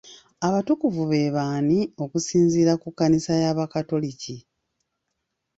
Abatukuvu 0.47 1.01
be 1.09 1.19
baani 1.35 1.79
okusinziira 2.03 2.73
ku 2.81 2.87
kkanisa 2.91 3.31
y'abakatoliki? 3.43 4.35